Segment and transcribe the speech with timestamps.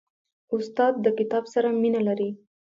[0.55, 2.29] استاد د کتاب سره مینه لري.